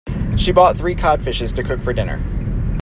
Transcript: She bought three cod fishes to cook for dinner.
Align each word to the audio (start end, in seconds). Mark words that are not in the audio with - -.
She 0.35 0.51
bought 0.51 0.77
three 0.77 0.95
cod 0.95 1.21
fishes 1.21 1.53
to 1.53 1.63
cook 1.63 1.79
for 1.79 1.93
dinner. 1.93 2.19